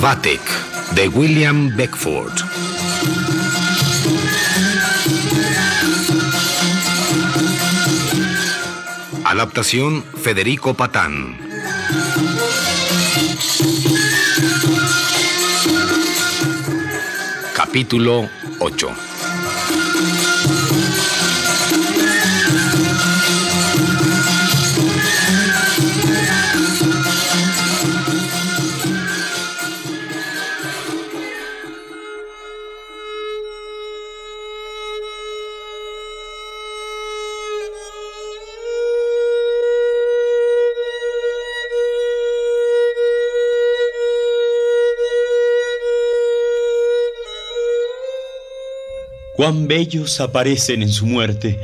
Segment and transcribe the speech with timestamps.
[0.00, 0.40] Vatic,
[0.94, 2.32] de William Beckford.
[9.24, 11.36] Adaptación Federico Patán.
[17.54, 18.30] Capítulo
[18.78, 18.94] 中。
[49.38, 51.60] Cuán bellos aparecen en su muerte.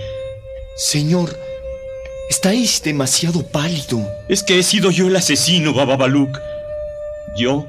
[0.76, 1.36] Señor,
[2.30, 4.08] estáis demasiado pálido.
[4.28, 6.38] Es que he sido yo el asesino, Bababaluk.
[7.36, 7.66] Yo,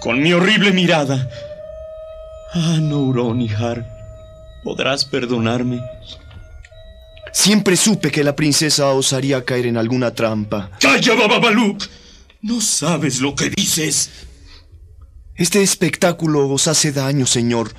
[0.00, 1.28] con mi horrible mirada.
[2.54, 3.86] Ah, Nouronihar,
[4.64, 5.82] ¿podrás perdonarme?
[7.30, 10.70] Siempre supe que la princesa osaría caer en alguna trampa.
[10.80, 11.84] ¡Calla, Bababaluk!
[12.40, 14.08] No sabes lo que dices.
[15.36, 17.74] Este espectáculo os hace daño, señor.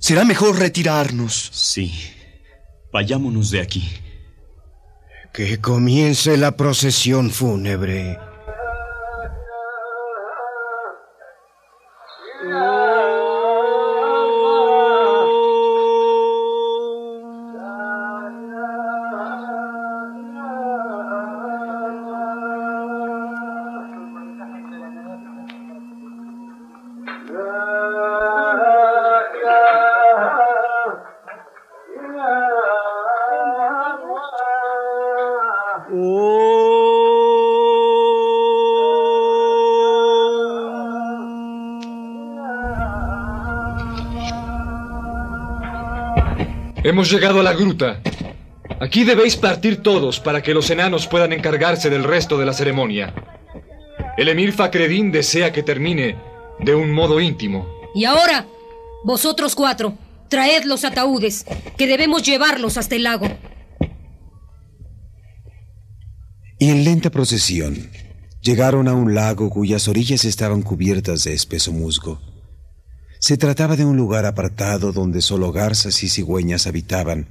[0.00, 1.50] Será mejor retirarnos.
[1.52, 1.92] Sí.
[2.92, 3.88] Vayámonos de aquí.
[5.32, 8.18] Que comience la procesión fúnebre.
[46.90, 48.00] Hemos llegado a la gruta.
[48.80, 53.14] Aquí debéis partir todos para que los enanos puedan encargarse del resto de la ceremonia.
[54.16, 56.16] El emir Fakreddin desea que termine
[56.58, 57.68] de un modo íntimo.
[57.94, 58.44] Y ahora,
[59.04, 59.96] vosotros cuatro,
[60.28, 61.46] traed los ataúdes,
[61.78, 63.28] que debemos llevarlos hasta el lago.
[66.58, 67.88] Y en lenta procesión
[68.42, 72.20] llegaron a un lago cuyas orillas estaban cubiertas de espeso musgo.
[73.20, 77.28] Se trataba de un lugar apartado donde solo garzas y cigüeñas habitaban,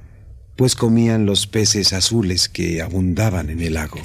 [0.54, 3.98] pues comían los peces azules que abundaban en el lago.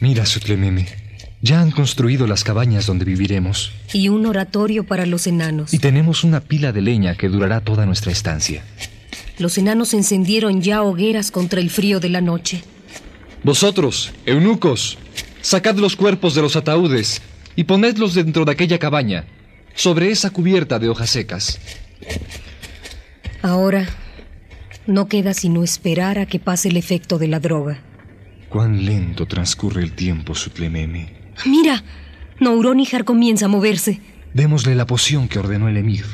[0.00, 0.88] Mira, Sutlememe,
[1.42, 3.72] ya han construido las cabañas donde viviremos.
[3.92, 5.74] Y un oratorio para los enanos.
[5.74, 8.64] Y tenemos una pila de leña que durará toda nuestra estancia.
[9.38, 12.64] Los enanos encendieron ya hogueras contra el frío de la noche.
[13.44, 14.96] Vosotros, eunucos,
[15.42, 17.20] sacad los cuerpos de los ataúdes
[17.58, 19.24] y ponedlos dentro de aquella cabaña,
[19.74, 21.58] sobre esa cubierta de hojas secas.
[23.42, 23.88] Ahora
[24.86, 27.82] no queda sino esperar a que pase el efecto de la droga.
[28.48, 31.32] Cuán lento transcurre el tiempo, Sutlememe.
[31.46, 31.82] Mira,
[32.38, 34.00] Nouronihar comienza a moverse.
[34.34, 36.04] Démosle la poción que ordenó el emir.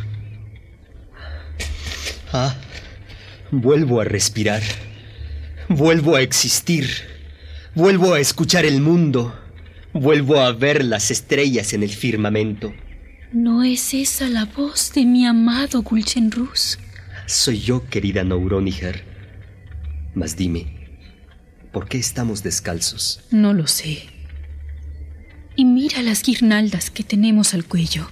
[2.33, 2.55] Ah,
[3.51, 4.63] vuelvo a respirar.
[5.69, 6.89] Vuelvo a existir.
[7.75, 9.44] Vuelvo a escuchar el mundo.
[9.95, 12.75] Vuelvo a ver las estrellas en el firmamento.
[13.33, 16.81] ¿No es esa la voz de mi amado Gulchenrus?
[17.27, 19.03] Soy yo, querida Nouronihar.
[20.13, 20.89] Mas dime,
[21.73, 23.25] ¿por qué estamos descalzos?
[23.31, 24.03] No lo sé.
[25.55, 28.09] Y mira las guirnaldas que tenemos al cuello.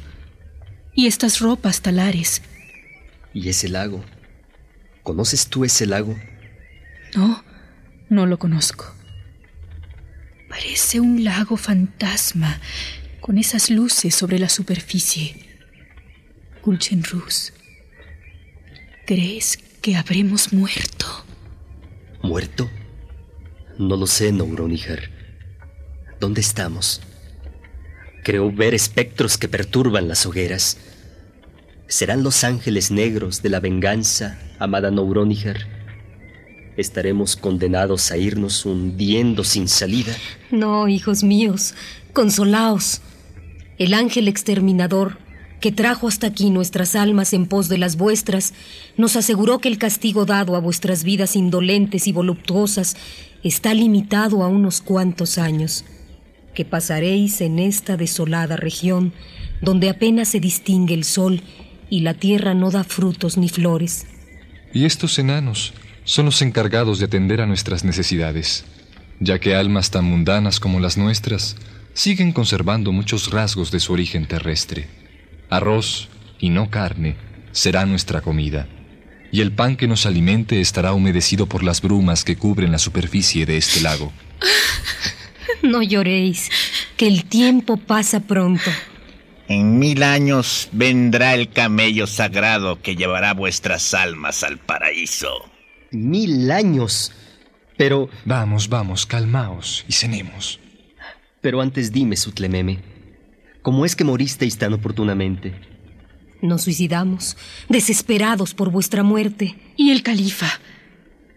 [0.94, 2.42] Y estas ropas talares.
[3.34, 4.04] ¿Y ese lago?
[5.02, 6.16] ¿Conoces tú ese lago?
[7.16, 7.42] No,
[8.08, 8.94] no lo conozco.
[10.52, 12.60] Parece un lago fantasma
[13.22, 15.34] con esas luces sobre la superficie.
[16.62, 17.54] Gulchenrus,
[19.06, 21.06] ¿crees que habremos muerto?
[22.20, 22.70] ¿Muerto?
[23.78, 25.08] No lo sé, Nouronihar.
[26.20, 27.00] ¿Dónde estamos?
[28.22, 30.76] Creo ver espectros que perturban las hogueras.
[31.88, 35.81] ¿Serán los ángeles negros de la venganza, amada Nouronihar?
[36.76, 40.14] Estaremos condenados a irnos hundiendo sin salida.
[40.50, 41.74] No, hijos míos,
[42.12, 43.00] consolaos.
[43.78, 45.18] El ángel exterminador,
[45.60, 48.52] que trajo hasta aquí nuestras almas en pos de las vuestras,
[48.96, 52.96] nos aseguró que el castigo dado a vuestras vidas indolentes y voluptuosas
[53.42, 55.84] está limitado a unos cuantos años,
[56.54, 59.12] que pasaréis en esta desolada región
[59.62, 61.40] donde apenas se distingue el sol
[61.88, 64.06] y la tierra no da frutos ni flores.
[64.74, 65.72] Y estos enanos
[66.04, 68.64] son los encargados de atender a nuestras necesidades,
[69.20, 71.56] ya que almas tan mundanas como las nuestras
[71.94, 74.88] siguen conservando muchos rasgos de su origen terrestre.
[75.50, 76.08] Arroz,
[76.38, 77.16] y no carne,
[77.52, 78.66] será nuestra comida,
[79.30, 83.46] y el pan que nos alimente estará humedecido por las brumas que cubren la superficie
[83.46, 84.12] de este lago.
[85.62, 86.50] No lloréis,
[86.96, 88.68] que el tiempo pasa pronto.
[89.46, 95.51] En mil años vendrá el camello sagrado que llevará vuestras almas al paraíso.
[95.92, 97.12] Mil años.
[97.76, 98.08] Pero...
[98.24, 100.58] Vamos, vamos, calmaos y cenemos.
[101.40, 102.80] Pero antes dime, Sutlememe,
[103.62, 105.54] ¿cómo es que moristeis tan oportunamente?
[106.40, 107.36] Nos suicidamos,
[107.68, 109.56] desesperados por vuestra muerte.
[109.76, 110.60] ¿Y el califa?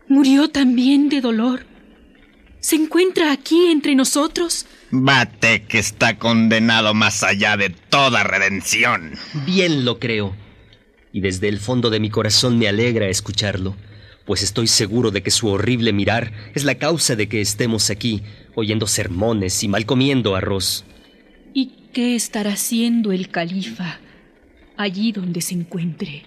[0.08, 1.66] ¿Murió también de dolor?
[2.60, 4.66] ¿Se encuentra aquí entre nosotros?
[4.90, 9.14] Bate que está condenado más allá de toda redención.
[9.46, 10.36] Bien lo creo.
[11.12, 13.76] Y desde el fondo de mi corazón me alegra escucharlo,
[14.26, 18.24] pues estoy seguro de que su horrible mirar es la causa de que estemos aquí,
[18.56, 20.84] oyendo sermones y mal comiendo arroz.
[21.54, 24.00] ¿Y qué estará haciendo el califa?
[24.78, 26.24] allí donde se encuentre.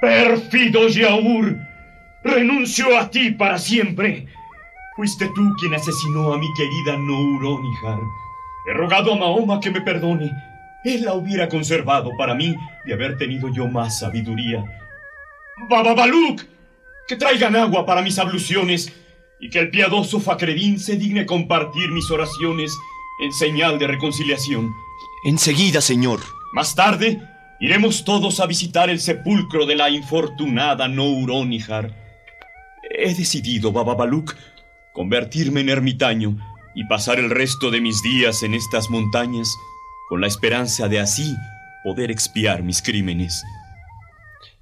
[0.00, 1.58] Pérfido Yaur,
[2.28, 4.26] renuncio a ti para siempre.
[4.96, 8.00] Fuiste tú quien asesinó a mi querida Nouronihar.
[8.66, 10.30] He rogado a Mahoma que me perdone
[10.84, 14.64] él la hubiera conservado para mí de haber tenido yo más sabiduría.
[15.68, 16.42] Bababaluk,
[17.08, 18.92] que traigan agua para mis abluciones
[19.40, 22.72] y que el piadoso Facredín se digne compartir mis oraciones
[23.22, 24.70] en señal de reconciliación.
[25.24, 26.20] Enseguida, señor.
[26.52, 27.20] Más tarde,
[27.60, 32.07] iremos todos a visitar el sepulcro de la infortunada Nouronihar.
[33.00, 34.34] He decidido, Bababaluk,
[34.92, 36.36] convertirme en ermitaño
[36.74, 39.48] y pasar el resto de mis días en estas montañas
[40.08, 41.36] con la esperanza de así
[41.84, 43.44] poder expiar mis crímenes.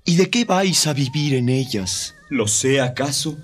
[0.04, 2.14] ¿Y de qué vais a vivir en ellas?
[2.28, 3.38] ¿Lo sé acaso?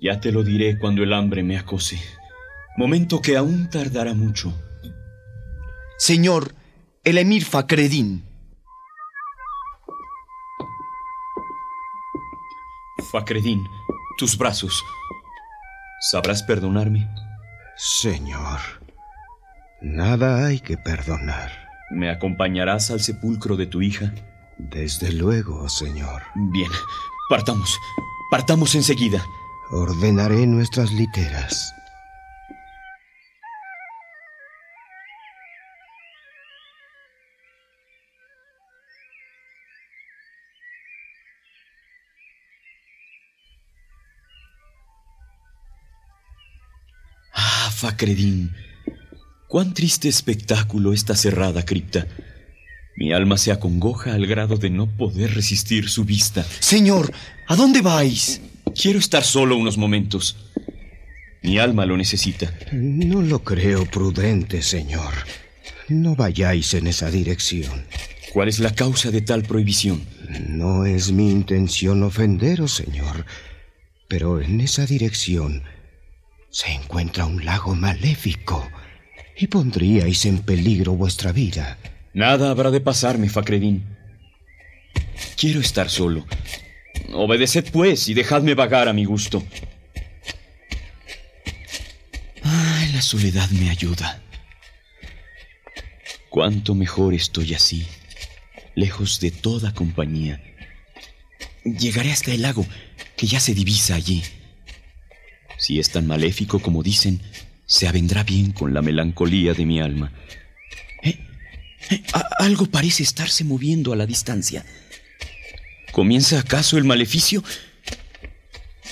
[0.00, 2.00] Ya te lo diré cuando el hambre me acose,
[2.78, 4.52] momento que aún tardará mucho.
[5.98, 6.54] Señor,
[7.04, 8.23] el emir Fakredin.
[13.14, 13.62] Fakredin,
[14.18, 14.82] tus brazos.
[16.00, 17.08] ¿Sabrás perdonarme?
[17.76, 18.58] Señor.
[19.80, 21.52] Nada hay que perdonar.
[21.92, 24.12] ¿Me acompañarás al sepulcro de tu hija?
[24.58, 26.22] Desde luego, señor.
[26.34, 26.72] Bien,
[27.30, 27.78] partamos.
[28.32, 29.24] Partamos enseguida.
[29.70, 31.72] Ordenaré nuestras literas.
[47.74, 48.52] Facredín.
[49.48, 52.06] Cuán triste espectáculo esta cerrada cripta.
[52.96, 56.46] Mi alma se acongoja al grado de no poder resistir su vista.
[56.60, 57.12] Señor,
[57.48, 58.40] ¿a dónde vais?
[58.80, 60.36] Quiero estar solo unos momentos.
[61.42, 62.54] Mi alma lo necesita.
[62.72, 65.12] No lo creo prudente, señor.
[65.88, 67.86] No vayáis en esa dirección.
[68.32, 70.04] ¿Cuál es la causa de tal prohibición?
[70.48, 73.26] No es mi intención ofenderos, señor.
[74.08, 75.62] Pero en esa dirección
[76.54, 78.70] se encuentra un lago maléfico
[79.36, 81.78] y pondríais en peligro vuestra vida.
[82.12, 83.84] Nada habrá de pasarme, Facredín.
[85.36, 86.24] Quiero estar solo.
[87.12, 89.42] Obedeced, pues, y dejadme vagar a mi gusto.
[92.44, 94.22] Ay, la soledad me ayuda.
[96.30, 97.84] Cuánto mejor estoy así,
[98.76, 100.40] lejos de toda compañía.
[101.64, 102.64] Llegaré hasta el lago,
[103.16, 104.22] que ya se divisa allí.
[105.64, 107.22] Si es tan maléfico como dicen,
[107.64, 110.12] se avendrá bien con la melancolía de mi alma.
[111.02, 111.16] ¿Eh?
[111.88, 112.02] ¿Eh?
[112.38, 114.62] algo parece estarse moviendo a la distancia.
[115.90, 117.42] ¿Comienza acaso el maleficio?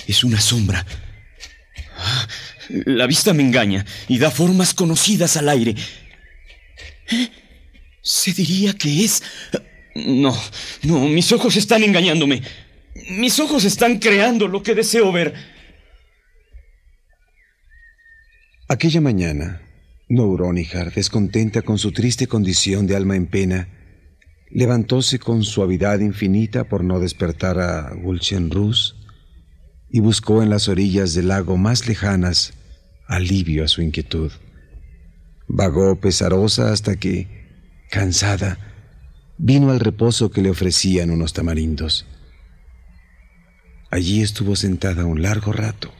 [0.07, 0.83] Es una sombra.
[1.95, 2.27] Ah,
[2.85, 5.75] la vista me engaña y da formas conocidas al aire.
[7.11, 7.29] ¿Eh?
[8.01, 9.21] Se diría que es...
[9.93, 10.35] No,
[10.81, 12.41] no, mis ojos están engañándome.
[13.09, 15.53] Mis ojos están creando lo que deseo ver.
[18.73, 19.61] Aquella mañana,
[20.09, 23.67] Nouronihar, descontenta con su triste condición de alma en pena,
[24.49, 27.91] levantóse con suavidad infinita por no despertar a
[28.49, 28.95] Rus
[29.91, 32.55] y buscó en las orillas del lago más lejanas
[33.07, 34.31] alivio a su inquietud.
[35.47, 37.27] Vagó pesarosa hasta que,
[37.91, 38.57] cansada,
[39.37, 42.07] vino al reposo que le ofrecían unos tamarindos.
[43.91, 45.93] Allí estuvo sentada un largo rato.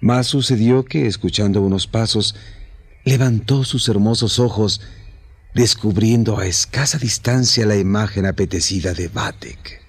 [0.00, 2.34] Más sucedió que, escuchando unos pasos,
[3.04, 4.80] levantó sus hermosos ojos,
[5.54, 9.82] descubriendo a escasa distancia la imagen apetecida de Batek.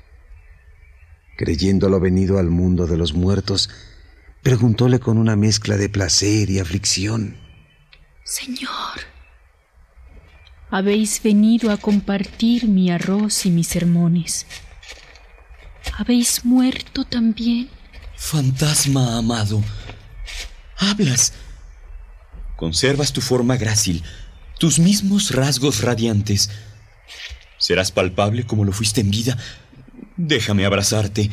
[1.38, 3.70] Creyéndolo venido al mundo de los muertos,
[4.44, 7.38] preguntóle con una mezcla de placer y aflicción.
[8.24, 9.00] Señor,
[10.70, 14.46] habéis venido a compartir mi arroz y mis sermones.
[15.98, 17.70] ¿Habéis muerto también?
[18.16, 19.64] Fantasma amado,
[20.82, 21.34] hablas.
[22.58, 24.04] Conservas tu forma grácil,
[24.60, 26.50] tus mismos rasgos radiantes.
[27.58, 29.38] Serás palpable como lo fuiste en vida.
[30.18, 31.30] Déjame abrazarte.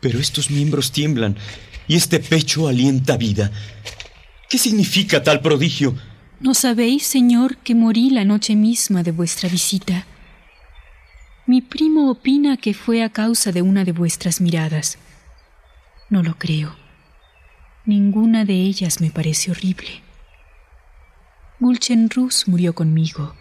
[0.00, 1.36] Pero estos miembros tiemblan
[1.86, 3.50] y este pecho alienta vida.
[4.48, 5.96] ¿Qué significa tal prodigio?
[6.40, 10.06] ¿No sabéis, señor, que morí la noche misma de vuestra visita?
[11.46, 14.98] Mi primo opina que fue a causa de una de vuestras miradas.
[16.10, 16.77] No lo creo.
[17.88, 20.02] Ninguna de ellas me parece horrible.
[21.58, 23.34] Gulchenrus murió conmigo.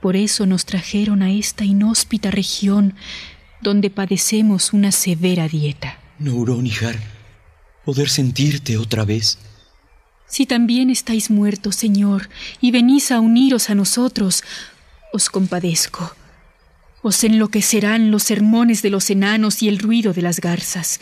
[0.00, 2.94] Por eso nos trajeron a esta inhóspita región
[3.60, 5.98] donde padecemos una severa dieta.
[6.20, 6.94] Nouronihar,
[7.84, 9.40] poder sentirte otra vez.
[10.28, 12.28] Si también estáis muertos, Señor,
[12.60, 14.44] y venís a uniros a nosotros,
[15.12, 16.14] os compadezco.
[17.02, 21.00] Os enloquecerán los sermones de los enanos y el ruido de las garzas.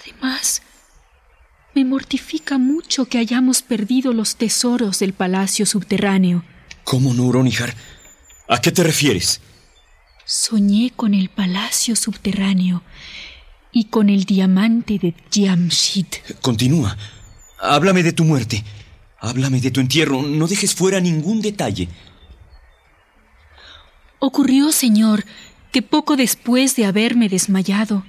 [0.00, 0.62] Además,
[1.76, 6.42] me mortifica mucho que hayamos perdido los tesoros del palacio subterráneo.
[6.84, 7.74] ¿Cómo, Nouronihar?
[8.48, 9.42] ¿A qué te refieres?
[10.24, 12.82] Soñé con el palacio subterráneo
[13.72, 16.06] y con el diamante de Jamshid.
[16.40, 16.96] Continúa.
[17.60, 18.64] Háblame de tu muerte.
[19.20, 20.22] Háblame de tu entierro.
[20.22, 21.90] No dejes fuera ningún detalle.
[24.18, 25.26] Ocurrió, señor,
[25.72, 28.02] que poco después de haberme desmayado,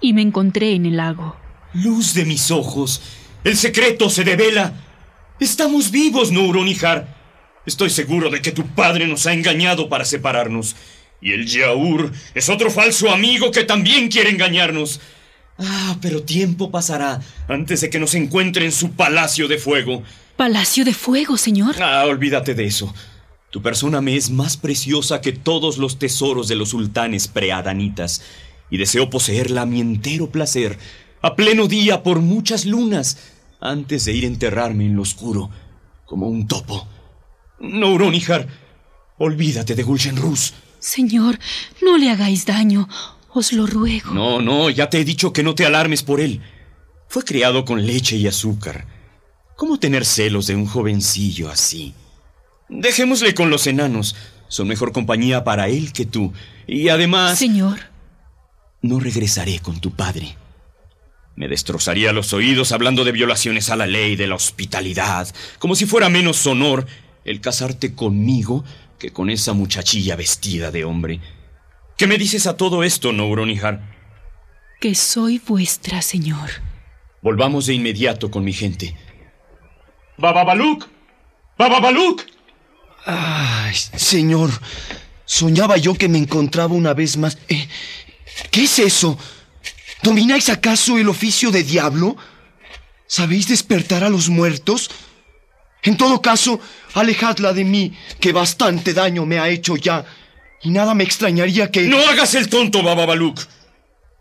[0.00, 1.36] y me encontré en el lago.
[1.74, 3.00] Luz de mis ojos.
[3.44, 4.74] El secreto se devela.
[5.38, 7.16] Estamos vivos, Nouronihar.
[7.66, 10.76] Estoy seguro de que tu padre nos ha engañado para separarnos.
[11.20, 15.00] Y el Yaur es otro falso amigo que también quiere engañarnos.
[15.58, 20.02] Ah, pero tiempo pasará antes de que nos encuentre en su palacio de fuego.
[20.36, 21.76] ¿Palacio de fuego, señor?
[21.82, 22.94] Ah, olvídate de eso.
[23.50, 28.22] Tu persona me es más preciosa que todos los tesoros de los sultanes preadanitas,
[28.70, 30.78] y deseo poseerla a mi entero placer,
[31.22, 33.18] a pleno día por muchas lunas,
[33.60, 35.50] antes de ir a enterrarme en lo oscuro,
[36.06, 36.88] como un topo.
[37.58, 38.48] Nouronihar,
[39.18, 40.54] olvídate de Gulshenrus.
[40.78, 41.38] Señor,
[41.82, 42.88] no le hagáis daño,
[43.34, 44.12] os lo ruego.
[44.12, 46.40] No, no, ya te he dicho que no te alarmes por él.
[47.08, 48.86] Fue criado con leche y azúcar.
[49.56, 51.92] ¿Cómo tener celos de un jovencillo así?
[52.70, 54.16] Dejémosle con los enanos.
[54.48, 56.32] Son mejor compañía para él que tú.
[56.66, 57.38] Y además...
[57.38, 57.80] Señor.
[58.82, 60.36] No regresaré con tu padre.
[61.36, 65.86] Me destrozaría los oídos hablando de violaciones a la ley, de la hospitalidad, como si
[65.86, 66.86] fuera menos honor
[67.24, 68.64] el casarte conmigo
[68.98, 71.20] que con esa muchachilla vestida de hombre.
[71.96, 73.80] ¿Qué me dices a todo esto, Nouronihar?
[74.80, 76.50] Que soy vuestra, señor.
[77.22, 78.96] Volvamos de inmediato con mi gente.
[80.16, 80.86] ¡Bababaluk!
[81.58, 82.22] ¡Bababaluk!
[83.04, 84.50] Ay, señor,
[85.24, 87.38] soñaba yo que me encontraba una vez más.
[87.48, 87.68] Eh,
[88.50, 89.18] ¿Qué es eso?
[90.02, 92.16] ¿Domináis acaso el oficio de diablo?
[93.06, 94.90] ¿Sabéis despertar a los muertos?
[95.82, 96.60] En todo caso,
[96.94, 100.04] alejadla de mí, que bastante daño me ha hecho ya.
[100.62, 101.82] Y nada me extrañaría que...
[101.82, 103.40] No hagas el tonto, Bababaluk.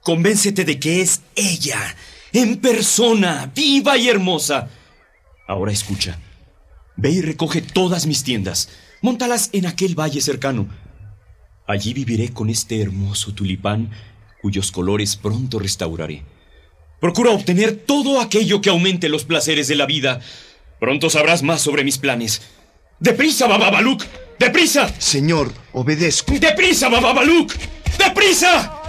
[0.01, 1.95] Convéncete de que es ella,
[2.31, 4.69] en persona, viva y hermosa.
[5.47, 6.17] Ahora escucha.
[6.95, 8.69] Ve y recoge todas mis tiendas.
[9.01, 10.67] Móntalas en aquel valle cercano.
[11.69, 13.91] Allí viviré con este hermoso tulipán
[14.41, 16.23] cuyos colores pronto restauraré.
[16.99, 20.19] Procura obtener todo aquello que aumente los placeres de la vida.
[20.79, 22.41] Pronto sabrás más sobre mis planes.
[22.99, 24.03] ¡Deprisa, Bababaluk!
[24.39, 24.91] ¡Deprisa!
[24.99, 26.33] Señor, obedezco.
[26.39, 27.53] ¡Deprisa, Bababaluk!
[27.99, 28.81] ¡Deprisa!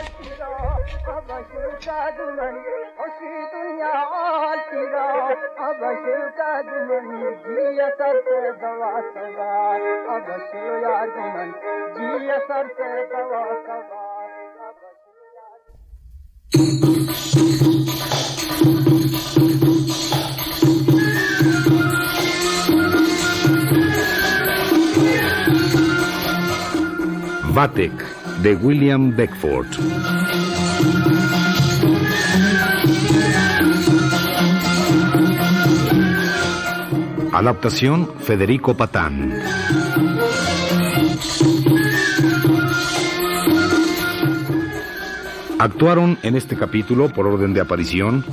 [27.54, 27.92] Vatek
[28.42, 30.59] de William Beckford.
[37.40, 39.32] Adaptación Federico Patán.
[45.58, 48.26] Actuaron en este capítulo, por orden de aparición,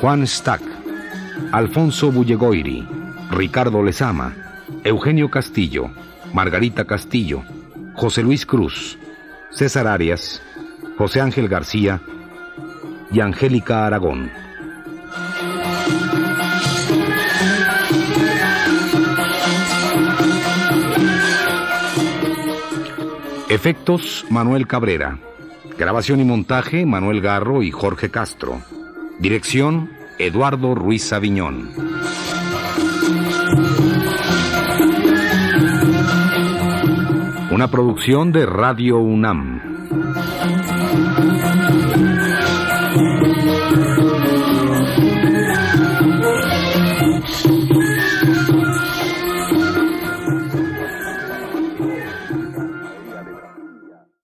[0.00, 0.62] Juan Stack,
[1.50, 2.86] Alfonso Bullegoiri,
[3.32, 4.36] Ricardo Lezama,
[4.84, 5.90] Eugenio Castillo,
[6.32, 7.42] Margarita Castillo,
[7.94, 8.96] José Luis Cruz,
[9.50, 10.40] César Arias,
[10.96, 12.00] José Ángel García
[13.10, 14.45] y Angélica Aragón.
[23.56, 25.18] Efectos Manuel Cabrera.
[25.78, 28.60] Grabación y montaje Manuel Garro y Jorge Castro.
[29.18, 31.70] Dirección Eduardo Ruiz Aviñón.
[37.50, 39.62] Una producción de Radio UNAM.